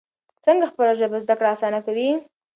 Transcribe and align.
څنګه 0.45 0.65
خپله 0.71 0.91
ژبه 0.99 1.17
زده 1.23 1.35
کړه 1.39 1.49
اسانه 1.55 1.79
کوي؟ 1.85 2.09